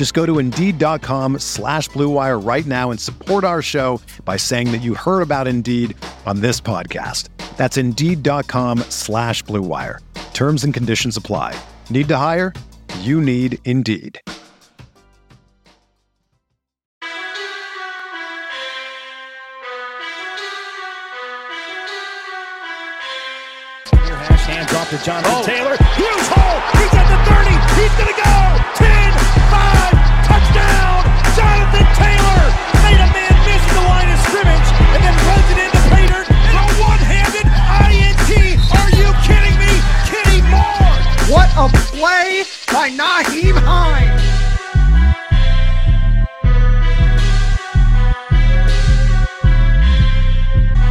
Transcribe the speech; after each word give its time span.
Just 0.00 0.14
go 0.14 0.24
to 0.24 0.38
Indeed.com 0.38 1.40
slash 1.40 1.90
BlueWire 1.90 2.42
right 2.42 2.64
now 2.64 2.90
and 2.90 2.98
support 2.98 3.44
our 3.44 3.60
show 3.60 4.00
by 4.24 4.38
saying 4.38 4.72
that 4.72 4.78
you 4.78 4.94
heard 4.94 5.20
about 5.20 5.46
Indeed 5.46 5.94
on 6.24 6.40
this 6.40 6.58
podcast. 6.58 7.28
That's 7.58 7.76
Indeed.com 7.76 8.78
slash 8.88 9.44
BlueWire. 9.44 9.98
Terms 10.32 10.64
and 10.64 10.72
conditions 10.72 11.18
apply. 11.18 11.54
Need 11.90 12.08
to 12.08 12.16
hire? 12.16 12.54
You 13.00 13.20
need 13.20 13.58
Indeed. 13.66 14.18
Hand 23.92 24.66
drop 24.68 24.88
to 24.88 25.04
Jonathan 25.04 25.32
oh. 25.34 25.42
Taylor. 25.44 25.76
Huge 25.76 26.24
hole. 26.32 26.62
He's 26.80 26.94
at 26.94 27.04
the 27.04 27.18
30. 27.28 27.50
He's 27.82 27.94
going 27.98 28.08
to 28.08 28.22
go. 28.22 28.30
10, 28.86 29.19
man 33.70 33.82
the 33.82 33.88
line 33.88 34.10
of 34.10 34.18
scrimmage 34.20 34.68
and 34.94 35.02
then 35.04 35.14
runs 35.26 35.48
it 35.50 35.58
into 35.58 35.80
Pater 35.90 36.24
for 36.24 36.62
a 36.62 36.72
one-handed 36.80 37.46
INT. 37.46 38.30
Are 38.78 38.90
you 38.98 39.08
kidding 39.26 39.56
me? 39.58 39.72
Kenny 40.06 40.42
Moore. 40.50 40.92
What 41.30 41.50
a 41.56 41.68
play 41.90 42.44
by 42.72 42.90
Nyheim 42.90 43.56
Hines! 43.58 44.20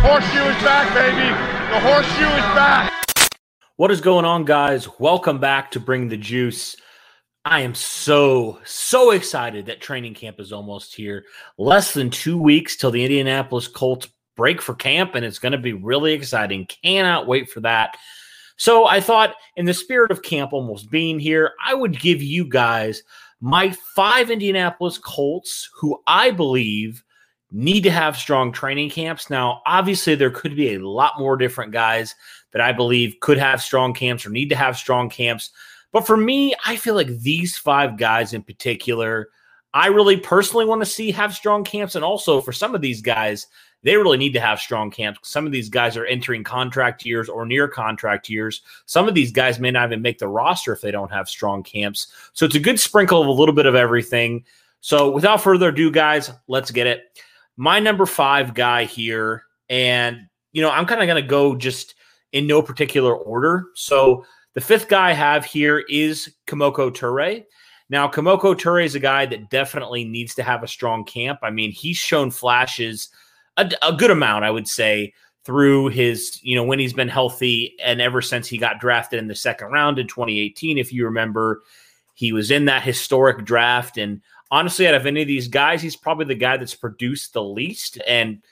Horseshoe 0.02 0.50
is 0.50 0.64
back, 0.64 0.94
baby. 0.94 1.30
The 1.74 1.80
horseshoe 1.80 2.26
is 2.26 2.56
back. 2.56 2.94
What 3.76 3.92
is 3.92 4.02
going 4.02 4.26
on, 4.26 4.44
guys? 4.44 5.00
Welcome 5.00 5.40
back 5.40 5.72
to 5.72 5.80
Bring 5.80 6.10
the 6.10 6.18
Juice. 6.18 6.76
I 7.50 7.61
am 7.61 7.73
so, 7.73 8.59
so 8.64 9.09
excited 9.09 9.66
that 9.66 9.81
training 9.81 10.14
camp 10.14 10.39
is 10.39 10.53
almost 10.53 10.94
here. 10.94 11.25
Less 11.58 11.95
than 11.95 12.11
two 12.11 12.38
weeks 12.38 12.75
till 12.75 12.92
the 12.92 13.03
Indianapolis 13.03 13.67
Colts 13.67 14.08
break 14.36 14.61
for 14.61 14.75
camp, 14.75 15.16
and 15.16 15.25
it's 15.25 15.39
going 15.39 15.53
to 15.53 15.58
be 15.58 15.73
really 15.73 16.14
exciting. 16.14 16.67
Cannot 16.83 17.25
wait 17.25 17.50
for 17.50 17.61
that. 17.61 17.97
So, 18.58 18.86
I 18.86 19.02
thought, 19.02 19.33
in 19.55 19.66
the 19.66 19.73
spirit 19.73 20.11
of 20.11 20.22
camp 20.22 20.53
almost 20.53 20.92
being 20.92 21.17
here, 21.17 21.53
I 21.66 21.73
would 21.73 22.00
give 22.00 22.22
you 22.22 22.45
guys 22.45 23.02
my 23.42 23.72
five 23.95 24.30
Indianapolis 24.30 24.99
Colts 24.99 25.71
who 25.73 25.99
I 26.05 26.30
believe 26.30 27.04
need 27.52 27.82
to 27.82 27.92
have 27.92 28.15
strong 28.15 28.52
training 28.52 28.92
camps. 28.92 29.32
Now, 29.32 29.64
obviously, 29.65 30.14
there 30.14 30.30
could 30.30 30.55
be 30.55 30.76
a 30.76 30.88
lot 30.88 31.14
more 31.17 31.36
different 31.36 31.71
guys 31.71 32.14
that 32.52 32.61
I 32.61 32.73
believe 32.73 33.20
could 33.21 33.39
have 33.39 33.59
strong 33.59 33.95
camps 33.95 34.23
or 34.23 34.30
need 34.30 34.49
to 34.49 34.55
have 34.55 34.77
strong 34.77 35.09
camps. 35.09 35.49
But 35.92 36.05
for 36.05 36.17
me, 36.17 36.55
I 36.66 36.76
feel 36.76 36.95
like 36.95 37.08
these 37.08 37.58
five 37.58 37.98
guys 37.98 38.33
in 38.33 38.44
particular, 38.44 39.30
I 39.73 39.88
really 39.88 40.17
personally 40.17 40.66
want 40.66 40.82
to 40.82 40.86
see 40.86 41.11
have 41.11 41.33
strong 41.33 41.64
camps. 41.64 41.95
And 41.95 42.05
also 42.05 42.42
for 42.42 42.52
some 42.52 42.76
of 42.76 42.82
these 42.82 43.02
guys, 43.02 43.48
they 43.82 43.95
really 43.95 44.17
need 44.17 44.33
to 44.33 44.42
have 44.42 44.60
strong 44.60 44.92
camps. 44.92 45.20
Some 45.23 45.45
of 45.45 45.52
these 45.52 45.70
guys 45.70 45.95
are 45.95 46.05
entering 46.05 46.44
contract 46.44 47.05
years 47.05 47.30
or 47.30 47.45
near 47.45 47.67
contract 47.67 48.30
years. 48.30 48.61
Some 48.86 49.08
of 49.08 49.16
these 49.16 49.32
guys 49.32 49.60
may 49.60 49.72
not 49.72 49.88
even 49.89 50.02
make 50.02 50.20
the 50.20 50.27
roster 50.27 50.73
if 50.73 50.82
they 50.82 50.92
don't 50.92 51.11
have 51.11 51.30
strong 51.30 51.64
camps. 51.64 52.08
So 52.33 52.45
it's 52.45 52.56
a 52.56 52.60
good 52.60 52.80
sprinkle 52.80 53.21
of 53.21 53.27
a 53.27 53.32
little 53.32 53.56
bit 53.56 53.66
of 53.66 53.76
everything. 53.76 54.44
So 54.82 55.10
without 55.10 55.42
further 55.42 55.70
ado, 55.70 55.92
guys, 55.92 56.32
let's 56.48 56.71
get 56.71 56.88
it 56.88 57.10
my 57.60 57.77
number 57.77 58.06
five 58.06 58.54
guy 58.54 58.86
here, 58.86 59.44
and 59.70 60.30
you 60.54 60.61
know, 60.61 60.71
I'm 60.71 60.86
kind 60.86 61.02
of 61.02 61.08
going 61.08 61.21
to 61.21 61.27
go 61.27 61.56
just 61.56 61.94
in 62.32 62.48
no 62.48 62.61
particular 62.61 63.14
order. 63.14 63.66
So 63.76 64.26
the 64.54 64.61
fifth 64.61 64.87
guy 64.87 65.10
I 65.10 65.14
have 65.14 65.45
here 65.45 65.80
is 65.89 66.33
Kemoko 66.48 66.92
Turay. 66.92 67.45
Now, 67.89 68.08
Kemoko 68.08 68.55
Turay 68.55 68.86
is 68.86 68.95
a 68.95 68.99
guy 68.99 69.26
that 69.26 69.49
definitely 69.49 70.04
needs 70.04 70.36
to 70.36 70.43
have 70.43 70.64
a 70.64 70.67
strong 70.67 71.04
camp. 71.04 71.39
I 71.42 71.49
mean, 71.49 71.71
he's 71.71 71.98
shown 71.98 72.30
flashes 72.30 73.09
a, 73.58 73.70
a 73.82 73.93
good 73.93 74.11
amount, 74.11 74.45
I 74.45 74.52
would 74.52 74.67
say, 74.67 75.14
through 75.43 75.88
his, 75.88 76.39
you 76.43 76.55
know, 76.55 76.64
when 76.64 76.80
he's 76.80 76.93
been 76.93 77.09
healthy 77.09 77.76
and 77.83 78.02
ever 78.02 78.21
since 78.21 78.48
he 78.48 78.58
got 78.58 78.80
drafted 78.80 79.20
in 79.20 79.27
the 79.27 79.36
second 79.36 79.71
round 79.71 79.98
in 79.98 80.08
2018. 80.08 80.77
If 80.77 80.93
you 80.93 81.05
remember, 81.05 81.64
he 82.14 82.32
was 82.32 82.52
in 82.52 82.65
that 82.65 82.83
historic 82.83 83.45
draft. 83.45 83.98
And 83.98 84.21
honestly, 84.52 84.88
out 84.88 84.93
of 84.93 85.05
any 85.05 85.21
of 85.21 85.27
these 85.27 85.48
guys, 85.48 85.82
he's 85.82 85.95
probably 85.95 86.26
the 86.26 86.36
guy 86.36 86.58
that's 86.58 86.76
produced 86.76 87.33
the 87.33 87.43
least. 87.43 87.99
And 88.05 88.43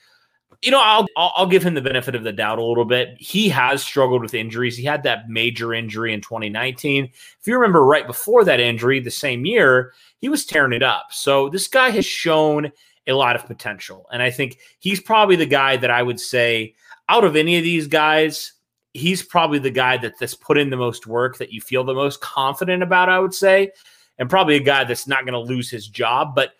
you 0.61 0.71
know, 0.71 0.81
I'll, 0.81 1.05
I'll, 1.15 1.45
give 1.45 1.63
him 1.63 1.75
the 1.75 1.81
benefit 1.81 2.15
of 2.15 2.23
the 2.23 2.31
doubt 2.31 2.57
a 2.57 2.63
little 2.63 2.85
bit. 2.85 3.15
He 3.19 3.47
has 3.49 3.83
struggled 3.83 4.23
with 4.23 4.33
injuries. 4.33 4.75
He 4.75 4.83
had 4.83 5.03
that 5.03 5.29
major 5.29 5.73
injury 5.73 6.13
in 6.13 6.21
2019. 6.21 7.05
If 7.05 7.45
you 7.45 7.55
remember, 7.55 7.83
right 7.83 8.07
before 8.07 8.43
that 8.43 8.59
injury, 8.59 8.99
the 8.99 9.11
same 9.11 9.45
year, 9.45 9.93
he 10.19 10.29
was 10.29 10.45
tearing 10.45 10.73
it 10.73 10.81
up. 10.81 11.07
So 11.11 11.49
this 11.49 11.67
guy 11.67 11.91
has 11.91 12.05
shown 12.05 12.71
a 13.05 13.13
lot 13.13 13.35
of 13.35 13.45
potential, 13.45 14.07
and 14.11 14.21
I 14.21 14.31
think 14.31 14.57
he's 14.79 14.99
probably 14.99 15.35
the 15.35 15.45
guy 15.45 15.77
that 15.77 15.91
I 15.91 16.03
would 16.03 16.19
say 16.19 16.75
out 17.07 17.23
of 17.23 17.35
any 17.35 17.57
of 17.57 17.63
these 17.63 17.87
guys, 17.87 18.53
he's 18.93 19.21
probably 19.23 19.59
the 19.59 19.69
guy 19.69 19.97
that, 19.97 20.13
that's 20.19 20.33
put 20.33 20.57
in 20.57 20.69
the 20.69 20.75
most 20.75 21.07
work 21.07 21.37
that 21.37 21.53
you 21.53 21.61
feel 21.61 21.83
the 21.83 21.93
most 21.93 22.19
confident 22.19 22.83
about. 22.83 23.09
I 23.09 23.19
would 23.19 23.33
say 23.33 23.71
and 24.17 24.29
probably 24.29 24.55
a 24.55 24.61
guy 24.61 24.83
that's 24.83 25.07
not 25.07 25.25
going 25.25 25.33
to 25.33 25.39
lose 25.39 25.69
his 25.69 25.87
job, 25.87 26.35
but 26.35 26.53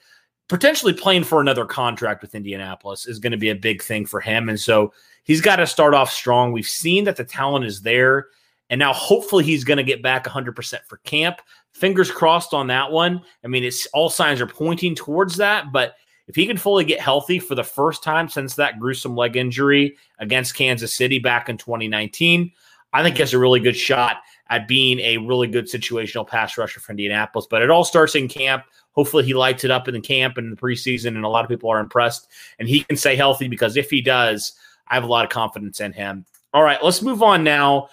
potentially 0.47 0.93
playing 0.93 1.23
for 1.23 1.41
another 1.41 1.65
contract 1.65 2.21
with 2.21 2.35
Indianapolis 2.35 3.05
is 3.05 3.19
going 3.19 3.31
to 3.31 3.37
be 3.37 3.49
a 3.49 3.55
big 3.55 3.81
thing 3.81 4.05
for 4.05 4.19
him. 4.19 4.49
And 4.49 4.59
so 4.59 4.93
he's 5.23 5.41
got 5.41 5.57
to 5.57 5.67
start 5.67 5.93
off 5.93 6.11
strong. 6.11 6.51
We've 6.51 6.67
seen 6.67 7.03
that 7.05 7.17
the 7.17 7.23
talent 7.23 7.65
is 7.65 7.81
there. 7.81 8.27
And 8.69 8.79
now 8.79 8.93
hopefully 8.93 9.43
he's 9.43 9.63
going 9.63 9.77
to 9.77 9.83
get 9.83 10.01
back 10.01 10.25
100% 10.25 10.79
for 10.87 10.97
camp. 10.97 11.41
Fingers 11.73 12.11
crossed 12.11 12.53
on 12.53 12.67
that 12.67 12.91
one. 12.91 13.21
I 13.43 13.47
mean, 13.47 13.63
it's 13.63 13.85
all 13.87 14.09
signs 14.09 14.41
are 14.41 14.47
pointing 14.47 14.95
towards 14.95 15.37
that, 15.37 15.71
but 15.71 15.95
if 16.27 16.35
he 16.35 16.45
can 16.45 16.57
fully 16.57 16.83
get 16.83 16.99
healthy 16.99 17.39
for 17.39 17.55
the 17.55 17.63
first 17.63 18.03
time 18.03 18.27
since 18.27 18.55
that 18.55 18.79
gruesome 18.79 19.15
leg 19.15 19.37
injury 19.37 19.95
against 20.19 20.55
Kansas 20.55 20.93
City 20.93 21.19
back 21.19 21.47
in 21.47 21.57
2019, 21.57 22.51
I 22.91 23.03
think 23.03 23.15
he 23.15 23.21
has 23.21 23.33
a 23.33 23.39
really 23.39 23.61
good 23.61 23.77
shot 23.77 24.17
at 24.49 24.67
being 24.67 24.99
a 24.99 25.17
really 25.17 25.47
good 25.47 25.65
situational 25.65 26.27
pass 26.27 26.57
rusher 26.57 26.79
for 26.79 26.91
Indianapolis. 26.91 27.47
But 27.49 27.61
it 27.61 27.69
all 27.69 27.83
starts 27.83 28.15
in 28.15 28.27
camp. 28.27 28.63
Hopefully, 28.91 29.23
he 29.23 29.33
lights 29.33 29.63
it 29.63 29.71
up 29.71 29.87
in 29.87 29.93
the 29.93 30.01
camp 30.01 30.37
and 30.37 30.45
in 30.45 30.51
the 30.51 30.57
preseason, 30.57 31.09
and 31.09 31.23
a 31.23 31.29
lot 31.29 31.45
of 31.45 31.49
people 31.49 31.69
are 31.69 31.79
impressed. 31.79 32.27
And 32.59 32.67
he 32.67 32.81
can 32.81 32.97
stay 32.97 33.15
healthy 33.15 33.47
because 33.47 33.77
if 33.77 33.89
he 33.89 34.01
does, 34.01 34.53
I 34.87 34.95
have 34.95 35.03
a 35.03 35.07
lot 35.07 35.25
of 35.25 35.31
confidence 35.31 35.79
in 35.79 35.93
him. 35.93 36.25
All 36.53 36.63
right, 36.63 36.83
let's 36.83 37.01
move 37.01 37.21
on 37.21 37.43
now 37.43 37.89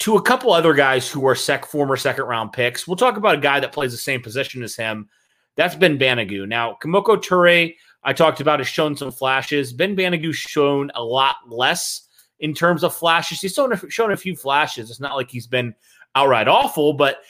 to 0.00 0.16
a 0.16 0.22
couple 0.22 0.52
other 0.52 0.72
guys 0.72 1.08
who 1.08 1.26
are 1.26 1.34
sec 1.34 1.66
former 1.66 1.96
second 1.96 2.24
round 2.24 2.52
picks. 2.52 2.88
We'll 2.88 2.96
talk 2.96 3.16
about 3.16 3.36
a 3.36 3.40
guy 3.40 3.60
that 3.60 3.72
plays 3.72 3.92
the 3.92 3.98
same 3.98 4.22
position 4.22 4.62
as 4.62 4.74
him. 4.74 5.08
That's 5.56 5.74
Ben 5.74 5.98
Banogu. 5.98 6.48
Now, 6.48 6.78
Kemoko 6.82 7.16
Turay, 7.16 7.76
I 8.02 8.14
talked 8.14 8.40
about, 8.40 8.60
has 8.60 8.68
shown 8.68 8.96
some 8.96 9.12
flashes. 9.12 9.72
Ben 9.72 9.94
Banogu 9.94 10.32
shown 10.32 10.90
a 10.94 11.04
lot 11.04 11.36
less 11.46 12.08
in 12.40 12.54
terms 12.54 12.82
of 12.82 12.94
flashes. 12.94 13.40
He's 13.40 13.54
shown 13.54 13.72
a, 13.72 13.90
shown 13.90 14.10
a 14.10 14.16
few 14.16 14.34
flashes. 14.34 14.90
It's 14.90 15.00
not 15.00 15.14
like 15.14 15.30
he's 15.30 15.46
been 15.46 15.74
outright 16.14 16.48
awful, 16.48 16.92
but 16.92 17.22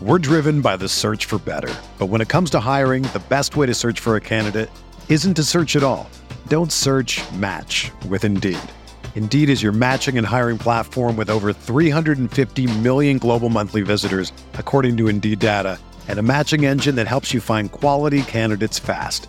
we're 0.00 0.18
driven 0.18 0.60
by 0.60 0.76
the 0.76 0.88
search 0.88 1.26
for 1.26 1.38
better. 1.38 1.72
But 1.98 2.06
when 2.06 2.20
it 2.20 2.28
comes 2.28 2.50
to 2.50 2.60
hiring, 2.60 3.02
the 3.04 3.22
best 3.28 3.56
way 3.56 3.66
to 3.66 3.74
search 3.74 4.00
for 4.00 4.16
a 4.16 4.20
candidate 4.20 4.70
isn't 5.08 5.34
to 5.34 5.44
search 5.44 5.76
at 5.76 5.82
all. 5.82 6.08
Don't 6.48 6.72
search 6.72 7.22
match 7.32 7.90
with 8.08 8.24
Indeed. 8.24 8.58
Indeed 9.14 9.48
is 9.48 9.62
your 9.62 9.72
matching 9.72 10.18
and 10.18 10.26
hiring 10.26 10.58
platform 10.58 11.16
with 11.16 11.30
over 11.30 11.52
350 11.52 12.78
million 12.80 13.18
global 13.18 13.48
monthly 13.48 13.82
visitors, 13.82 14.32
according 14.54 14.96
to 14.96 15.06
Indeed 15.06 15.38
data, 15.38 15.78
and 16.08 16.18
a 16.18 16.22
matching 16.22 16.66
engine 16.66 16.96
that 16.96 17.06
helps 17.06 17.32
you 17.32 17.40
find 17.40 17.70
quality 17.70 18.22
candidates 18.22 18.78
fast. 18.78 19.28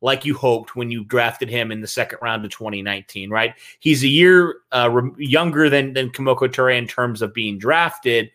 like 0.00 0.24
you 0.24 0.34
hoped 0.34 0.76
when 0.76 0.90
you 0.90 1.04
drafted 1.04 1.48
him 1.48 1.72
in 1.72 1.80
the 1.80 1.86
second 1.86 2.18
round 2.22 2.44
of 2.44 2.50
2019, 2.50 3.30
right? 3.30 3.54
He's 3.80 4.02
a 4.04 4.08
year 4.08 4.56
uh, 4.72 4.90
re- 4.90 5.10
younger 5.18 5.68
than 5.68 5.92
than 5.92 6.10
Kemoko 6.10 6.48
Turay 6.48 6.78
in 6.78 6.86
terms 6.86 7.22
of 7.22 7.34
being 7.34 7.58
drafted, 7.58 8.30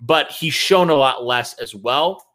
but 0.00 0.30
he's 0.30 0.54
shown 0.54 0.90
a 0.90 0.94
lot 0.94 1.24
less 1.24 1.54
as 1.54 1.74
well. 1.74 2.26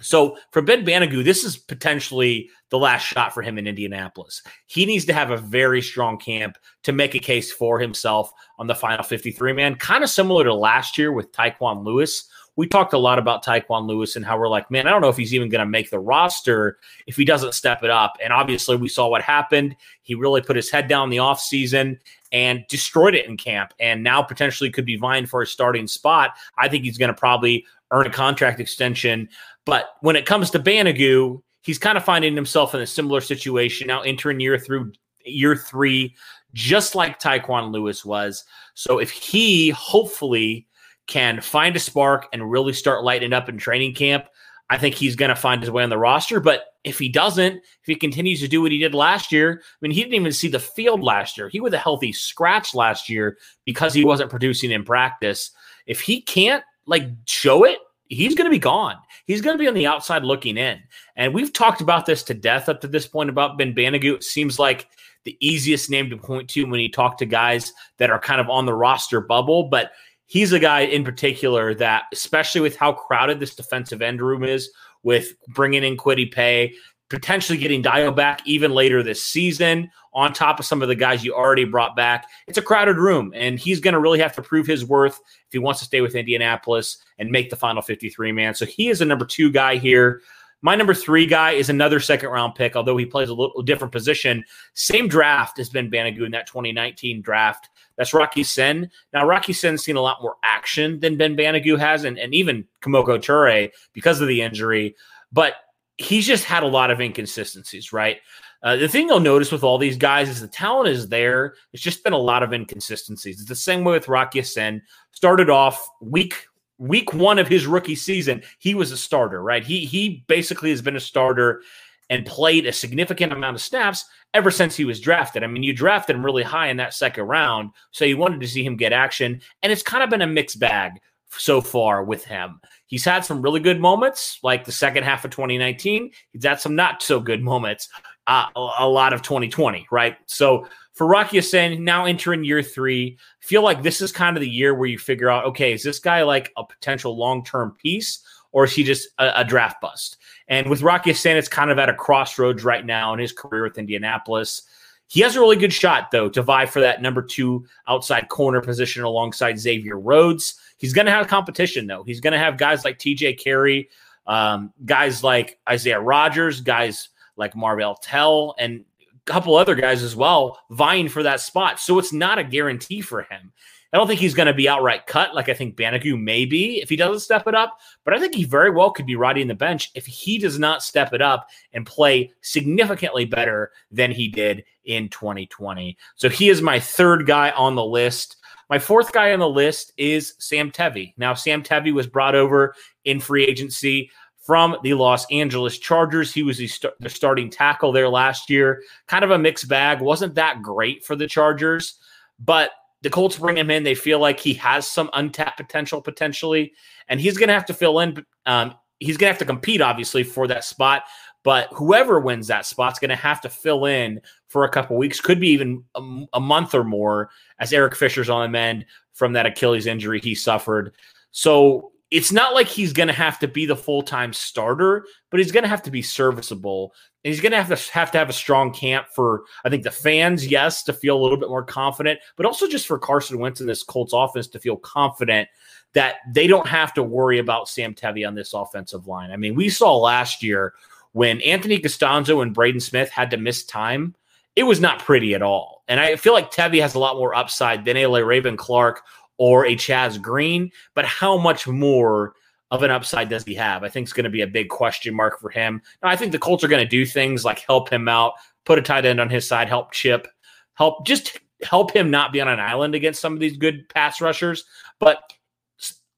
So 0.00 0.36
for 0.50 0.60
Ben 0.60 0.84
Banogu, 0.84 1.24
this 1.24 1.44
is 1.44 1.56
potentially 1.56 2.50
the 2.68 2.78
last 2.78 3.02
shot 3.02 3.32
for 3.32 3.42
him 3.42 3.58
in 3.58 3.66
Indianapolis. 3.66 4.42
He 4.66 4.84
needs 4.84 5.04
to 5.06 5.12
have 5.12 5.30
a 5.30 5.36
very 5.36 5.80
strong 5.80 6.18
camp 6.18 6.58
to 6.82 6.92
make 6.92 7.14
a 7.14 7.20
case 7.20 7.52
for 7.52 7.78
himself 7.78 8.32
on 8.58 8.66
the 8.66 8.74
final 8.74 9.04
53 9.04 9.52
man, 9.52 9.76
kind 9.76 10.02
of 10.02 10.10
similar 10.10 10.44
to 10.44 10.54
last 10.54 10.98
year 10.98 11.12
with 11.12 11.32
Tyquan 11.32 11.84
Lewis. 11.84 12.28
We 12.56 12.66
talked 12.68 12.92
a 12.92 12.98
lot 12.98 13.18
about 13.18 13.44
Tyquan 13.44 13.86
Lewis 13.86 14.16
and 14.16 14.24
how 14.24 14.38
we're 14.38 14.48
like, 14.48 14.70
man, 14.70 14.86
I 14.86 14.90
don't 14.90 15.00
know 15.00 15.08
if 15.08 15.16
he's 15.16 15.34
even 15.34 15.48
going 15.48 15.64
to 15.64 15.70
make 15.70 15.90
the 15.90 15.98
roster 15.98 16.78
if 17.06 17.16
he 17.16 17.24
doesn't 17.24 17.54
step 17.54 17.82
it 17.82 17.90
up. 17.90 18.16
And 18.22 18.32
obviously, 18.32 18.76
we 18.76 18.88
saw 18.88 19.08
what 19.08 19.22
happened. 19.22 19.74
He 20.02 20.14
really 20.14 20.40
put 20.40 20.56
his 20.56 20.70
head 20.70 20.86
down 20.86 21.10
the 21.10 21.16
offseason 21.16 21.98
and 22.30 22.64
destroyed 22.68 23.14
it 23.14 23.26
in 23.26 23.36
camp 23.36 23.74
and 23.80 24.02
now 24.02 24.22
potentially 24.22 24.70
could 24.70 24.86
be 24.86 24.96
vying 24.96 25.26
for 25.26 25.42
a 25.42 25.46
starting 25.46 25.86
spot. 25.86 26.32
I 26.58 26.68
think 26.68 26.84
he's 26.84 26.98
going 26.98 27.12
to 27.12 27.18
probably 27.18 27.64
earn 27.90 28.06
a 28.06 28.10
contract 28.10 28.60
extension. 28.60 29.28
But 29.64 29.94
when 30.00 30.16
it 30.16 30.26
comes 30.26 30.50
to 30.50 30.58
Banogu, 30.58 31.42
he's 31.62 31.78
kind 31.78 31.96
of 31.96 32.04
finding 32.04 32.34
himself 32.34 32.74
in 32.74 32.80
a 32.80 32.86
similar 32.86 33.20
situation 33.20 33.86
now, 33.86 34.02
entering 34.02 34.40
year 34.40 34.58
through 34.58 34.92
year 35.24 35.56
three, 35.56 36.14
just 36.52 36.94
like 36.94 37.20
Tyquan 37.20 37.72
Lewis 37.72 38.04
was. 38.04 38.44
So 38.74 38.98
if 38.98 39.10
he 39.10 39.70
hopefully 39.70 40.66
can 41.06 41.40
find 41.40 41.76
a 41.76 41.80
spark 41.80 42.26
and 42.32 42.50
really 42.50 42.72
start 42.72 43.04
lighting 43.04 43.32
up 43.32 43.48
in 43.48 43.58
training 43.58 43.94
camp, 43.94 44.26
I 44.70 44.78
think 44.78 44.94
he's 44.94 45.16
going 45.16 45.28
to 45.28 45.36
find 45.36 45.60
his 45.60 45.70
way 45.70 45.82
on 45.82 45.90
the 45.90 45.98
roster. 45.98 46.40
But 46.40 46.64
if 46.84 46.98
he 46.98 47.08
doesn't, 47.08 47.56
if 47.56 47.86
he 47.86 47.94
continues 47.94 48.40
to 48.40 48.48
do 48.48 48.62
what 48.62 48.72
he 48.72 48.78
did 48.78 48.94
last 48.94 49.30
year, 49.30 49.60
I 49.62 49.76
mean, 49.80 49.92
he 49.92 50.00
didn't 50.00 50.14
even 50.14 50.32
see 50.32 50.48
the 50.48 50.58
field 50.58 51.02
last 51.02 51.36
year. 51.36 51.48
He 51.48 51.60
was 51.60 51.72
a 51.72 51.78
healthy 51.78 52.12
scratch 52.12 52.74
last 52.74 53.08
year 53.08 53.38
because 53.64 53.92
he 53.92 54.04
wasn't 54.04 54.30
producing 54.30 54.70
in 54.70 54.84
practice. 54.84 55.50
If 55.86 56.00
he 56.00 56.20
can't 56.22 56.64
like 56.86 57.04
show 57.26 57.64
it, 57.64 57.78
he's 58.08 58.34
going 58.34 58.46
to 58.46 58.50
be 58.50 58.58
gone. 58.58 58.96
He's 59.26 59.40
going 59.40 59.56
to 59.56 59.62
be 59.62 59.68
on 59.68 59.74
the 59.74 59.86
outside 59.86 60.24
looking 60.24 60.56
in. 60.56 60.80
And 61.16 61.34
we've 61.34 61.52
talked 61.52 61.80
about 61.80 62.06
this 62.06 62.22
to 62.24 62.34
death 62.34 62.68
up 62.68 62.80
to 62.82 62.88
this 62.88 63.06
point 63.06 63.30
about 63.30 63.58
Ben 63.58 63.74
Banogu. 63.74 64.14
It 64.14 64.24
seems 64.24 64.58
like 64.58 64.88
the 65.24 65.36
easiest 65.40 65.90
name 65.90 66.10
to 66.10 66.16
point 66.16 66.50
to 66.50 66.64
when 66.64 66.80
you 66.80 66.90
talk 66.90 67.18
to 67.18 67.26
guys 67.26 67.72
that 67.98 68.10
are 68.10 68.18
kind 68.18 68.40
of 68.40 68.50
on 68.50 68.66
the 68.66 68.74
roster 68.74 69.20
bubble, 69.20 69.64
but 69.64 69.92
he's 70.34 70.52
a 70.52 70.58
guy 70.58 70.80
in 70.80 71.04
particular 71.04 71.76
that, 71.76 72.06
especially 72.12 72.60
with 72.60 72.74
how 72.74 72.92
crowded 72.92 73.38
this 73.38 73.54
defensive 73.54 74.02
end 74.02 74.20
room 74.20 74.42
is, 74.42 74.68
with 75.04 75.36
bringing 75.46 75.84
in 75.84 75.96
Kwity 75.96 76.28
Paye, 76.30 76.74
potentially 77.08 77.56
getting 77.56 77.84
Dayo 77.84 78.14
back 78.14 78.42
even 78.44 78.72
later 78.72 79.00
this 79.00 79.24
season, 79.24 79.88
on 80.12 80.32
top 80.32 80.58
of 80.58 80.66
some 80.66 80.82
of 80.82 80.88
the 80.88 80.96
guys 80.96 81.24
you 81.24 81.32
already 81.32 81.64
brought 81.64 81.94
back. 81.94 82.26
It's 82.48 82.58
a 82.58 82.62
crowded 82.62 82.96
room, 82.96 83.32
and 83.36 83.60
he's 83.60 83.78
going 83.78 83.94
to 83.94 84.00
really 84.00 84.18
have 84.18 84.34
to 84.34 84.42
prove 84.42 84.66
his 84.66 84.84
worth 84.84 85.20
if 85.20 85.52
he 85.52 85.58
wants 85.60 85.78
to 85.80 85.86
stay 85.86 86.00
with 86.00 86.16
Indianapolis 86.16 86.98
and 87.20 87.30
make 87.30 87.48
the 87.50 87.56
final 87.56 87.80
53 87.80 88.32
man. 88.32 88.56
So 88.56 88.66
he 88.66 88.88
is 88.88 89.00
a 89.00 89.04
number 89.04 89.24
two 89.24 89.52
guy 89.52 89.76
here. 89.76 90.20
My 90.62 90.74
number 90.74 90.94
three 90.94 91.26
guy 91.26 91.52
is 91.52 91.68
another 91.68 92.00
second 92.00 92.30
round 92.30 92.56
pick, 92.56 92.74
although 92.74 92.96
he 92.96 93.06
plays 93.06 93.28
a 93.28 93.34
little 93.34 93.62
different 93.62 93.92
position. 93.92 94.44
Same 94.72 95.06
draft 95.06 95.60
as 95.60 95.68
Ben 95.68 95.90
Banogu 95.90 96.26
in 96.26 96.32
that 96.32 96.48
2019 96.48 97.22
draft. 97.22 97.68
That's 97.96 98.14
Rocky 98.14 98.40
Ya-Sin. 98.40 98.90
Now, 99.12 99.26
Rocky 99.26 99.52
Ya-Sin's 99.52 99.84
seen 99.84 99.96
a 99.96 100.00
lot 100.00 100.22
more 100.22 100.36
action 100.42 101.00
than 101.00 101.16
Ben 101.16 101.36
Banogu 101.36 101.78
has, 101.78 102.04
and, 102.04 102.18
and 102.18 102.34
even 102.34 102.66
Kemoko 102.82 103.18
Turay 103.18 103.70
because 103.92 104.20
of 104.20 104.28
the 104.28 104.42
injury. 104.42 104.96
But 105.32 105.54
he's 105.98 106.26
just 106.26 106.44
had 106.44 106.62
a 106.62 106.68
lot 106.68 106.90
of 106.90 107.00
inconsistencies, 107.00 107.92
right? 107.92 108.18
Uh, 108.62 108.76
the 108.76 108.88
thing 108.88 109.08
you'll 109.08 109.20
notice 109.20 109.52
with 109.52 109.62
all 109.62 109.78
these 109.78 109.96
guys 109.96 110.28
is 110.28 110.40
the 110.40 110.48
talent 110.48 110.88
is 110.88 111.08
there. 111.08 111.54
It's 111.72 111.82
just 111.82 112.02
been 112.02 112.14
a 112.14 112.18
lot 112.18 112.42
of 112.42 112.52
inconsistencies. 112.52 113.38
It's 113.38 113.48
the 113.48 113.54
same 113.54 113.84
way 113.84 113.92
with 113.92 114.08
Rocky 114.08 114.38
Ya-Sin. 114.38 114.82
Started 115.12 115.50
off 115.50 115.86
week 116.00 116.46
week 116.78 117.12
one 117.14 117.38
of 117.38 117.48
his 117.48 117.66
rookie 117.66 117.94
season, 117.94 118.42
he 118.58 118.74
was 118.74 118.90
a 118.92 118.96
starter, 118.96 119.42
right? 119.42 119.64
He 119.64 119.84
he 119.84 120.24
basically 120.26 120.70
has 120.70 120.82
been 120.82 120.96
a 120.96 121.00
starter 121.00 121.62
and 122.10 122.26
played 122.26 122.66
a 122.66 122.72
significant 122.72 123.32
amount 123.32 123.56
of 123.56 123.62
snaps 123.62 124.04
ever 124.34 124.50
since 124.50 124.76
he 124.76 124.84
was 124.84 125.00
drafted. 125.00 125.42
I 125.42 125.46
mean, 125.46 125.62
you 125.62 125.72
drafted 125.72 126.16
him 126.16 126.24
really 126.24 126.42
high 126.42 126.68
in 126.68 126.76
that 126.78 126.94
second 126.94 127.24
round, 127.24 127.70
so 127.90 128.04
you 128.04 128.16
wanted 128.16 128.40
to 128.40 128.48
see 128.48 128.64
him 128.64 128.76
get 128.76 128.92
action, 128.92 129.40
and 129.62 129.72
it's 129.72 129.82
kind 129.82 130.02
of 130.02 130.10
been 130.10 130.22
a 130.22 130.26
mixed 130.26 130.58
bag 130.58 130.92
so 131.38 131.60
far 131.60 132.04
with 132.04 132.24
him. 132.24 132.60
He's 132.86 133.04
had 133.04 133.24
some 133.24 133.42
really 133.42 133.60
good 133.60 133.80
moments, 133.80 134.38
like 134.42 134.64
the 134.64 134.72
second 134.72 135.04
half 135.04 135.24
of 135.24 135.30
2019. 135.30 136.10
He's 136.32 136.44
had 136.44 136.60
some 136.60 136.76
not 136.76 137.02
so 137.02 137.20
good 137.20 137.42
moments, 137.42 137.88
uh, 138.26 138.46
a 138.54 138.88
lot 138.88 139.12
of 139.12 139.22
2020, 139.22 139.86
right? 139.90 140.16
So 140.26 140.66
for 140.94 141.06
Rock 141.06 141.32
Ya-Sin, 141.32 141.84
now 141.84 142.04
entering 142.04 142.44
year 142.44 142.62
three, 142.62 143.18
feel 143.40 143.62
like 143.62 143.82
this 143.82 144.00
is 144.00 144.12
kind 144.12 144.36
of 144.36 144.40
the 144.40 144.48
year 144.48 144.74
where 144.74 144.88
you 144.88 144.98
figure 144.98 145.28
out, 145.28 145.44
okay, 145.46 145.72
is 145.72 145.82
this 145.82 145.98
guy 145.98 146.22
like 146.22 146.52
a 146.56 146.64
potential 146.64 147.16
long 147.16 147.44
term 147.44 147.72
piece 147.82 148.22
or 148.54 148.64
is 148.64 148.72
he 148.72 148.84
just 148.84 149.08
a, 149.18 149.40
a, 149.40 149.44
draft 149.44 149.80
bust? 149.80 150.16
And 150.46 150.70
with 150.70 150.80
Rocky 150.80 151.10
Ya-Sin, 151.10 151.42
kind 151.42 151.70
of 151.72 151.78
at 151.78 151.88
a 151.88 151.94
crossroads 151.94 152.62
right 152.62 152.86
now 152.86 153.12
in 153.12 153.18
his 153.18 153.32
career 153.32 153.64
with 153.64 153.76
Indianapolis. 153.76 154.62
He 155.08 155.20
has 155.20 155.36
a 155.36 155.40
really 155.40 155.56
good 155.56 155.72
shot, 155.72 156.12
though, 156.12 156.28
to 156.30 156.40
vie 156.40 156.64
for 156.64 156.80
that 156.80 157.02
number 157.02 157.20
two 157.20 157.66
outside 157.88 158.28
corner 158.28 158.60
position 158.60 159.02
alongside 159.02 159.58
Xavier 159.58 159.98
Rhodes. 159.98 160.54
He's 160.78 160.92
going 160.92 161.06
to 161.06 161.12
have 161.12 161.26
competition, 161.26 161.86
though. 161.86 162.04
He's 162.04 162.20
going 162.20 162.32
to 162.32 162.38
have 162.38 162.56
guys 162.56 162.84
like 162.84 162.98
TJ 162.98 163.38
Carrie, 163.38 163.90
um, 164.26 164.72
guys 164.84 165.22
like 165.24 165.58
Isaiah 165.68 166.00
Rogers, 166.00 166.60
guys 166.60 167.08
like 167.36 167.56
Marvell 167.56 167.96
Tell, 167.96 168.54
and 168.58 168.84
a 169.00 169.30
couple 169.30 169.56
other 169.56 169.74
guys 169.74 170.02
as 170.02 170.14
well 170.14 170.60
vying 170.70 171.08
for 171.08 171.24
that 171.24 171.40
spot. 171.40 171.80
So 171.80 171.98
it's 171.98 172.12
not 172.12 172.38
a 172.38 172.44
guarantee 172.44 173.00
for 173.00 173.22
him. 173.22 173.52
I 173.94 173.96
don't 173.96 174.08
think 174.08 174.18
he's 174.18 174.34
going 174.34 174.48
to 174.48 174.52
be 174.52 174.68
outright 174.68 175.06
cut 175.06 175.36
like 175.36 175.48
I 175.48 175.54
think 175.54 175.76
Banogu 175.76 176.20
may 176.20 176.46
be 176.46 176.82
if 176.82 176.88
he 176.88 176.96
doesn't 176.96 177.20
step 177.20 177.46
it 177.46 177.54
up. 177.54 177.78
But 178.04 178.12
I 178.12 178.18
think 178.18 178.34
he 178.34 178.42
very 178.42 178.70
well 178.70 178.90
could 178.90 179.06
be 179.06 179.14
riding 179.14 179.46
the 179.46 179.54
bench 179.54 179.92
if 179.94 180.04
he 180.04 180.36
does 180.36 180.58
not 180.58 180.82
step 180.82 181.12
it 181.12 181.22
up 181.22 181.48
and 181.72 181.86
play 181.86 182.32
significantly 182.40 183.24
better 183.24 183.70
than 183.92 184.10
he 184.10 184.26
did 184.26 184.64
in 184.84 185.08
2020. 185.10 185.96
So 186.16 186.28
he 186.28 186.48
is 186.48 186.60
my 186.60 186.80
third 186.80 187.24
guy 187.24 187.50
on 187.50 187.76
the 187.76 187.84
list. 187.84 188.38
My 188.68 188.80
fourth 188.80 189.12
guy 189.12 189.32
on 189.32 189.38
the 189.38 189.48
list 189.48 189.92
is 189.96 190.34
Sam 190.38 190.72
Tevi. 190.72 191.14
Now, 191.16 191.34
Sam 191.34 191.62
Tevi 191.62 191.94
was 191.94 192.08
brought 192.08 192.34
over 192.34 192.74
in 193.04 193.20
free 193.20 193.44
agency 193.44 194.10
from 194.40 194.76
the 194.82 194.94
Los 194.94 195.24
Angeles 195.30 195.78
Chargers. 195.78 196.34
He 196.34 196.42
was 196.42 196.58
the, 196.58 196.66
st- 196.66 196.94
the, 196.98 197.08
starting 197.08 197.48
tackle 197.48 197.92
there 197.92 198.08
last 198.08 198.50
year. 198.50 198.82
Kind 199.06 199.24
of 199.24 199.30
a 199.30 199.38
mixed 199.38 199.68
bag. 199.68 200.00
Wasn't 200.00 200.34
that 200.34 200.62
great 200.62 201.04
for 201.04 201.14
the 201.14 201.28
Chargers, 201.28 201.94
but 202.40 202.72
the 203.04 203.10
Colts 203.10 203.38
bring 203.38 203.58
him 203.58 203.70
in. 203.70 203.84
They 203.84 203.94
feel 203.94 204.18
like 204.18 204.40
he 204.40 204.54
has 204.54 204.90
some 204.90 205.10
untapped 205.12 205.58
potential 205.58 206.00
potentially, 206.00 206.72
and 207.08 207.20
he's 207.20 207.36
going 207.36 207.48
to 207.48 207.54
have 207.54 207.66
to 207.66 207.74
fill 207.74 208.00
in. 208.00 208.24
Um, 208.46 208.74
he's 208.98 209.18
going 209.18 209.28
to 209.28 209.32
have 209.32 209.38
to 209.40 209.44
compete, 209.44 209.82
obviously, 209.82 210.22
for 210.22 210.48
that 210.48 210.64
spot. 210.64 211.04
But 211.42 211.68
whoever 211.74 212.18
wins 212.18 212.46
that 212.46 212.64
spot's 212.64 212.98
going 212.98 213.10
to 213.10 213.16
have 213.16 213.42
to 213.42 213.50
fill 213.50 213.84
in 213.84 214.22
for 214.48 214.64
a 214.64 214.70
couple 214.70 214.96
weeks, 214.96 215.20
could 215.20 215.38
be 215.38 215.50
even 215.50 215.84
a, 215.94 216.24
a 216.32 216.40
month 216.40 216.74
or 216.74 216.82
more, 216.82 217.28
as 217.58 217.74
Eric 217.74 217.94
Fisher's 217.94 218.30
on 218.30 218.42
the 218.42 218.48
mend 218.48 218.86
from 219.12 219.34
that 219.34 219.44
Achilles 219.44 219.86
injury 219.86 220.18
he 220.18 220.34
suffered. 220.34 220.94
So 221.30 221.92
it's 222.14 222.30
not 222.30 222.54
like 222.54 222.68
he's 222.68 222.92
going 222.92 223.08
to 223.08 223.12
have 223.12 223.40
to 223.40 223.48
be 223.48 223.66
the 223.66 223.74
full-time 223.74 224.32
starter, 224.32 225.04
but 225.30 225.40
he's 225.40 225.50
going 225.50 225.64
to 225.64 225.68
have 225.68 225.82
to 225.82 225.90
be 225.90 226.00
serviceable. 226.00 226.94
And 227.24 227.34
he's 227.34 227.40
going 227.40 227.50
to 227.50 227.60
have 227.60 227.76
to 227.76 227.92
have 227.92 228.12
to 228.12 228.18
have 228.18 228.28
a 228.28 228.32
strong 228.32 228.72
camp 228.72 229.08
for 229.12 229.42
I 229.64 229.68
think 229.68 229.82
the 229.82 229.90
fans, 229.90 230.46
yes, 230.46 230.84
to 230.84 230.92
feel 230.92 231.18
a 231.18 231.20
little 231.20 231.36
bit 231.36 231.48
more 231.48 231.64
confident, 231.64 232.20
but 232.36 232.46
also 232.46 232.68
just 232.68 232.86
for 232.86 233.00
Carson 233.00 233.40
Wentz 233.40 233.58
and 233.58 233.68
this 233.68 233.82
Colts 233.82 234.12
offense 234.12 234.46
to 234.48 234.60
feel 234.60 234.76
confident 234.76 235.48
that 235.94 236.18
they 236.32 236.46
don't 236.46 236.68
have 236.68 236.94
to 236.94 237.02
worry 237.02 237.40
about 237.40 237.68
Sam 237.68 237.94
Tevi 237.94 238.24
on 238.24 238.36
this 238.36 238.54
offensive 238.54 239.08
line. 239.08 239.32
I 239.32 239.36
mean, 239.36 239.56
we 239.56 239.68
saw 239.68 239.96
last 239.96 240.40
year 240.40 240.74
when 241.14 241.40
Anthony 241.40 241.80
Castonzo 241.80 242.42
and 242.42 242.54
Braden 242.54 242.80
Smith 242.80 243.10
had 243.10 243.32
to 243.32 243.36
miss 243.38 243.64
time, 243.64 244.14
it 244.54 244.62
was 244.62 244.78
not 244.78 245.00
pretty 245.00 245.34
at 245.34 245.42
all. 245.42 245.82
And 245.88 245.98
I 245.98 246.14
feel 246.14 246.32
like 246.32 246.52
Tevi 246.52 246.80
has 246.80 246.94
a 246.94 247.00
lot 247.00 247.16
more 247.16 247.34
upside 247.34 247.84
than 247.84 247.96
a 247.96 248.06
Raven 248.06 248.56
Clark 248.56 249.02
or 249.38 249.66
a 249.66 249.76
Chaz 249.76 250.20
Green, 250.20 250.70
but 250.94 251.04
how 251.04 251.36
much 251.36 251.66
more 251.66 252.34
of 252.70 252.82
an 252.82 252.90
upside 252.90 253.28
does 253.28 253.44
he 253.44 253.54
have? 253.54 253.84
I 253.84 253.88
think 253.88 254.04
it's 254.04 254.12
going 254.12 254.24
to 254.24 254.30
be 254.30 254.42
a 254.42 254.46
big 254.46 254.68
question 254.68 255.14
mark 255.14 255.40
for 255.40 255.50
him. 255.50 255.80
Now, 256.02 256.08
I 256.08 256.16
think 256.16 256.32
the 256.32 256.38
Colts 256.38 256.64
are 256.64 256.68
going 256.68 256.84
to 256.84 256.88
do 256.88 257.06
things 257.06 257.44
like 257.44 257.60
help 257.60 257.92
him 257.92 258.08
out, 258.08 258.34
put 258.64 258.78
a 258.78 258.82
tight 258.82 259.04
end 259.04 259.20
on 259.20 259.30
his 259.30 259.46
side, 259.46 259.68
help 259.68 259.92
Chip, 259.92 260.26
help 260.74 261.06
just 261.06 261.38
help 261.62 261.92
him 261.92 262.10
not 262.10 262.32
be 262.32 262.40
on 262.40 262.48
an 262.48 262.60
island 262.60 262.94
against 262.94 263.20
some 263.20 263.32
of 263.32 263.40
these 263.40 263.56
good 263.56 263.88
pass 263.88 264.20
rushers. 264.20 264.64
But 264.98 265.20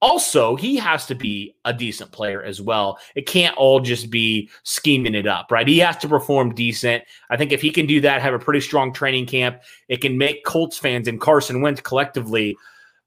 also, 0.03 0.57
he 0.57 0.77
has 0.77 1.07
to 1.07 1.15
be 1.15 1.57
a 1.65 1.73
decent 1.73 2.13
player 2.13 2.43
as 2.43 2.61
well. 2.61 2.99
It 3.15 3.27
can't 3.27 3.57
all 3.57 3.81
just 3.81 4.11
be 4.11 4.51
scheming 4.63 5.15
it 5.15 5.27
up, 5.27 5.51
right? 5.51 5.67
He 5.67 5.79
has 5.79 5.97
to 5.99 6.09
perform 6.09 6.55
decent. 6.55 7.05
I 7.31 7.37
think 7.37 7.51
if 7.51 7.63
he 7.63 7.71
can 7.71 7.87
do 7.87 8.01
that, 8.03 8.21
have 8.21 8.35
a 8.35 8.39
pretty 8.39 8.61
strong 8.61 8.93
training 8.93 9.27
camp, 9.27 9.63
it 9.89 10.03
can 10.03 10.19
make 10.19 10.45
Colts 10.45 10.77
fans 10.77 11.09
and 11.09 11.21
Carson 11.21 11.63
Wentz 11.63 11.81
collectively 11.81 12.57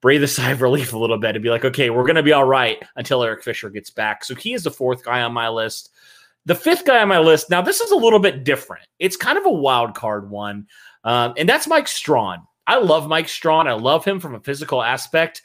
breathe 0.02 0.24
a 0.24 0.28
sigh 0.28 0.52
of 0.52 0.62
relief 0.62 0.94
a 0.94 0.98
little 0.98 1.18
bit 1.18 1.36
and 1.36 1.44
be 1.44 1.50
like, 1.50 1.66
okay, 1.66 1.90
we're 1.90 2.06
going 2.06 2.16
to 2.16 2.24
be 2.24 2.34
all 2.34 2.46
right 2.46 2.82
until 2.96 3.24
Eric 3.24 3.44
Fisher 3.44 3.70
gets 3.70 3.90
back. 3.90 4.24
So 4.24 4.36
he 4.36 4.54
is 4.54 4.64
the 4.64 4.72
fourth 4.72 5.04
guy 5.04 5.22
on 5.22 5.34
my 5.34 5.50
list. 5.50 5.92
The 6.46 6.56
fifth 6.56 6.86
guy 6.86 7.02
on 7.02 7.10
my 7.10 7.20
list, 7.20 7.50
now 7.50 7.62
this 7.62 7.82
is 7.82 7.92
a 7.92 7.98
little 7.98 8.20
bit 8.20 8.44
different. 8.44 8.88
It's 8.98 9.18
kind 9.18 9.38
of 9.38 9.46
a 9.46 9.52
wild 9.52 9.94
card 9.94 10.30
one, 10.30 10.68
um, 11.04 11.34
and 11.38 11.48
that's 11.48 11.68
Mike 11.68 11.88
Strachan. 11.88 12.42
I 12.66 12.80
love 12.80 13.08
Mike 13.08 13.28
Strachan. 13.28 13.68
I 13.68 13.74
love 13.74 14.06
him 14.06 14.20
from 14.20 14.36
a 14.36 14.40
physical 14.40 14.82
aspect. 14.82 15.42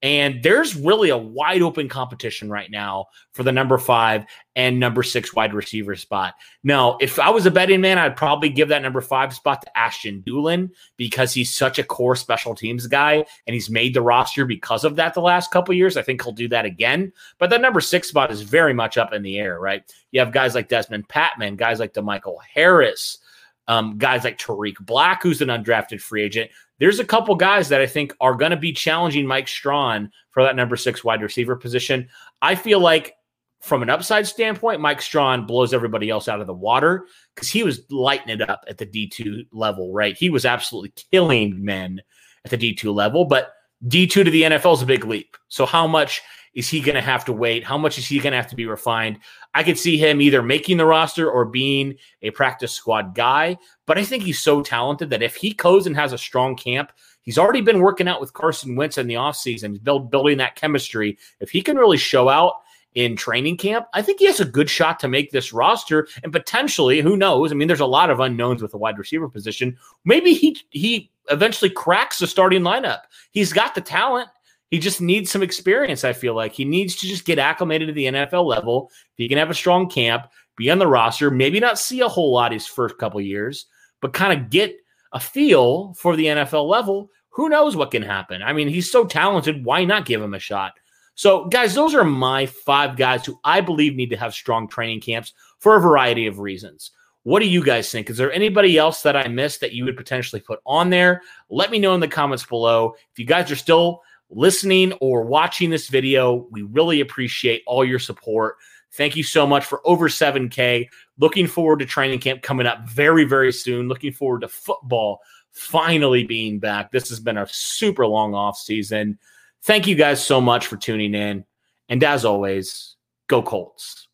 And 0.00 0.44
there's 0.44 0.76
really 0.76 1.08
a 1.08 1.18
wide 1.18 1.60
open 1.60 1.88
competition 1.88 2.48
right 2.48 2.70
now 2.70 3.06
for 3.32 3.42
the 3.42 3.50
number 3.50 3.78
five 3.78 4.26
and 4.54 4.78
number 4.78 5.02
six 5.02 5.34
wide 5.34 5.52
receiver 5.52 5.96
spot. 5.96 6.34
Now, 6.62 6.98
if 7.00 7.18
I 7.18 7.30
was 7.30 7.46
a 7.46 7.50
betting 7.50 7.80
man, 7.80 7.98
I'd 7.98 8.16
probably 8.16 8.48
give 8.48 8.68
that 8.68 8.82
number 8.82 9.00
five 9.00 9.34
spot 9.34 9.62
to 9.62 9.78
Ashton 9.78 10.22
Dulin 10.24 10.70
because 10.96 11.34
he's 11.34 11.54
such 11.54 11.80
a 11.80 11.84
core 11.84 12.14
special 12.14 12.54
teams 12.54 12.86
guy 12.86 13.24
and 13.46 13.54
he's 13.54 13.70
made 13.70 13.92
the 13.92 14.02
roster 14.02 14.44
because 14.44 14.84
of 14.84 14.94
that 14.96 15.14
the 15.14 15.20
last 15.20 15.50
couple 15.50 15.74
years. 15.74 15.96
I 15.96 16.02
think 16.02 16.22
he'll 16.22 16.32
do 16.32 16.48
that 16.48 16.64
again. 16.64 17.12
But 17.38 17.50
that 17.50 17.60
number 17.60 17.80
six 17.80 18.08
spot 18.08 18.30
is 18.30 18.42
very 18.42 18.74
much 18.74 18.98
up 18.98 19.12
in 19.12 19.22
the 19.22 19.38
air, 19.38 19.58
right? 19.58 19.82
You 20.12 20.20
have 20.20 20.32
guys 20.32 20.54
like 20.54 20.68
Dezmon 20.68 21.08
Patmon, 21.08 21.56
guys 21.56 21.80
like 21.80 21.92
DeMichael 21.92 22.36
Harris, 22.54 23.18
um, 23.66 23.98
guys 23.98 24.24
like 24.24 24.38
Tarik 24.38 24.78
Black, 24.80 25.22
who's 25.22 25.42
an 25.42 25.48
undrafted 25.48 26.00
free 26.00 26.22
agent 26.22 26.50
there's 26.78 27.00
a 27.00 27.04
couple 27.04 27.34
guys 27.34 27.68
that 27.68 27.80
I 27.80 27.86
think 27.86 28.14
are 28.20 28.34
going 28.34 28.50
to 28.50 28.56
be 28.56 28.72
challenging 28.72 29.26
Mike 29.26 29.48
Strachan 29.48 30.10
for 30.30 30.42
that 30.42 30.56
number 30.56 30.76
six 30.76 31.02
wide 31.02 31.22
receiver 31.22 31.56
position. 31.56 32.08
I 32.40 32.54
feel 32.54 32.80
like 32.80 33.14
from 33.60 33.82
an 33.82 33.90
upside 33.90 34.26
standpoint, 34.26 34.80
Mike 34.80 35.02
Strachan 35.02 35.46
blows 35.46 35.74
everybody 35.74 36.10
else 36.10 36.28
out 36.28 36.40
of 36.40 36.46
the 36.46 36.54
water 36.54 37.06
because 37.34 37.48
he 37.48 37.64
was 37.64 37.82
lighting 37.90 38.28
it 38.28 38.48
up 38.48 38.64
at 38.68 38.78
the 38.78 38.86
D2 38.86 39.48
level, 39.52 39.92
right? 39.92 40.16
He 40.16 40.30
was 40.30 40.44
absolutely 40.44 40.92
killing 41.10 41.64
men 41.64 42.00
at 42.44 42.50
the 42.50 42.58
D2 42.58 42.94
level, 42.94 43.24
but 43.24 43.52
D2 43.86 44.10
to 44.10 44.24
the 44.24 44.42
NFL 44.42 44.74
is 44.74 44.82
a 44.82 44.86
big 44.86 45.04
leap. 45.04 45.36
So, 45.48 45.66
how 45.66 45.86
much 45.86 46.22
is 46.54 46.68
he 46.68 46.80
going 46.80 46.94
to 46.94 47.00
have 47.00 47.24
to 47.26 47.32
wait? 47.32 47.64
How 47.64 47.78
much 47.78 47.98
is 47.98 48.06
he 48.06 48.18
going 48.18 48.32
to 48.32 48.36
have 48.36 48.48
to 48.48 48.56
be 48.56 48.66
refined? 48.66 49.18
I 49.54 49.62
could 49.62 49.78
see 49.78 49.96
him 49.96 50.20
either 50.20 50.42
making 50.42 50.76
the 50.76 50.86
roster 50.86 51.30
or 51.30 51.44
being 51.44 51.94
a 52.22 52.30
practice 52.30 52.72
squad 52.72 53.14
guy. 53.14 53.58
But 53.86 53.98
I 53.98 54.04
think 54.04 54.22
he's 54.22 54.40
so 54.40 54.62
talented 54.62 55.10
that 55.10 55.22
if 55.22 55.36
he 55.36 55.52
goes 55.54 55.86
and 55.86 55.96
has 55.96 56.12
a 56.12 56.18
strong 56.18 56.56
camp, 56.56 56.92
he's 57.22 57.38
already 57.38 57.60
been 57.60 57.80
working 57.80 58.08
out 58.08 58.20
with 58.20 58.32
Carson 58.32 58.76
Wentz 58.76 58.98
in 58.98 59.06
the 59.06 59.14
offseason, 59.14 59.82
build, 59.82 60.10
building 60.10 60.38
that 60.38 60.56
chemistry. 60.56 61.18
If 61.40 61.50
he 61.50 61.62
can 61.62 61.76
really 61.76 61.98
show 61.98 62.28
out 62.28 62.54
in 62.94 63.16
training 63.16 63.56
camp, 63.56 63.86
I 63.94 64.02
think 64.02 64.18
he 64.18 64.26
has 64.26 64.40
a 64.40 64.44
good 64.44 64.68
shot 64.68 64.98
to 65.00 65.08
make 65.08 65.30
this 65.30 65.52
roster 65.52 66.08
and 66.22 66.32
potentially, 66.32 67.00
who 67.00 67.16
knows? 67.16 67.52
I 67.52 67.54
mean, 67.54 67.68
there's 67.68 67.80
a 67.80 67.86
lot 67.86 68.10
of 68.10 68.20
unknowns 68.20 68.62
with 68.62 68.72
the 68.72 68.78
wide 68.78 68.98
receiver 68.98 69.28
position. 69.28 69.76
Maybe 70.04 70.32
he 70.32 70.58
he 70.70 71.10
eventually 71.30 71.70
cracks 71.70 72.18
the 72.18 72.26
starting 72.26 72.62
lineup. 72.62 73.00
He's 73.30 73.52
got 73.52 73.74
the 73.74 73.80
talent. 73.80 74.28
He 74.70 74.78
just 74.78 75.00
needs 75.00 75.30
some 75.30 75.42
experience, 75.42 76.04
I 76.04 76.12
feel 76.12 76.34
like. 76.34 76.52
He 76.52 76.64
needs 76.64 76.96
to 76.96 77.06
just 77.06 77.24
get 77.24 77.38
acclimated 77.38 77.88
to 77.88 77.94
the 77.94 78.04
NFL 78.04 78.44
level. 78.44 78.90
If 78.92 79.16
he 79.16 79.28
can 79.28 79.38
have 79.38 79.50
a 79.50 79.54
strong 79.54 79.88
camp, 79.88 80.26
be 80.56 80.70
on 80.70 80.78
the 80.78 80.86
roster, 80.86 81.30
maybe 81.30 81.60
not 81.60 81.78
see 81.78 82.00
a 82.00 82.08
whole 82.08 82.32
lot 82.32 82.52
his 82.52 82.66
first 82.66 82.98
couple 82.98 83.20
years, 83.20 83.66
but 84.00 84.12
kind 84.12 84.38
of 84.38 84.50
get 84.50 84.76
a 85.12 85.20
feel 85.20 85.94
for 85.94 86.16
the 86.16 86.26
NFL 86.26 86.68
level. 86.68 87.10
Who 87.30 87.48
knows 87.48 87.76
what 87.76 87.92
can 87.92 88.02
happen? 88.02 88.42
I 88.42 88.52
mean, 88.52 88.68
he's 88.68 88.90
so 88.90 89.06
talented. 89.06 89.64
Why 89.64 89.84
not 89.84 90.04
give 90.04 90.20
him 90.20 90.34
a 90.34 90.38
shot? 90.38 90.74
So, 91.14 91.46
guys, 91.46 91.74
those 91.74 91.94
are 91.94 92.04
my 92.04 92.46
five 92.46 92.96
guys 92.96 93.24
who 93.24 93.40
I 93.42 93.60
believe 93.60 93.96
need 93.96 94.10
to 94.10 94.16
have 94.16 94.34
strong 94.34 94.68
training 94.68 95.00
camps 95.00 95.32
for 95.58 95.76
a 95.76 95.80
variety 95.80 96.26
of 96.26 96.38
reasons. 96.38 96.92
What 97.22 97.40
do 97.40 97.48
you 97.48 97.62
guys 97.62 97.90
think? 97.90 98.08
Is 98.08 98.16
there 98.16 98.32
anybody 98.32 98.78
else 98.78 99.02
that 99.02 99.16
I 99.16 99.26
missed 99.28 99.60
that 99.60 99.72
you 99.72 99.84
would 99.84 99.96
potentially 99.96 100.40
put 100.40 100.60
on 100.64 100.90
there? 100.90 101.22
Let 101.50 101.70
me 101.70 101.78
know 101.78 101.94
in 101.94 102.00
the 102.00 102.08
comments 102.08 102.46
below. 102.46 102.94
If 103.12 103.18
you 103.18 103.24
guys 103.24 103.50
are 103.50 103.56
still 103.56 104.02
listening 104.30 104.92
or 105.00 105.22
watching 105.22 105.70
this 105.70 105.88
video. 105.88 106.46
We 106.50 106.62
really 106.62 107.00
appreciate 107.00 107.62
all 107.66 107.84
your 107.84 107.98
support. 107.98 108.56
Thank 108.92 109.16
you 109.16 109.22
so 109.22 109.46
much 109.46 109.64
for 109.64 109.80
over 109.84 110.08
7K. 110.08 110.88
Looking 111.18 111.46
forward 111.46 111.80
to 111.80 111.86
training 111.86 112.20
camp 112.20 112.42
coming 112.42 112.66
up 112.66 112.88
very, 112.88 113.24
very 113.24 113.52
soon. 113.52 113.88
Looking 113.88 114.12
forward 114.12 114.40
to 114.40 114.48
football 114.48 115.20
finally 115.52 116.24
being 116.24 116.58
back. 116.58 116.90
This 116.90 117.08
has 117.10 117.20
been 117.20 117.38
a 117.38 117.46
super 117.48 118.06
long 118.06 118.34
off 118.34 118.56
season. 118.56 119.18
Thank 119.62 119.86
you 119.86 119.94
guys 119.94 120.24
so 120.24 120.40
much 120.40 120.66
for 120.66 120.76
tuning 120.76 121.14
in. 121.14 121.44
And 121.88 122.02
as 122.04 122.24
always, 122.24 122.96
go 123.28 123.42
Colts. 123.42 124.08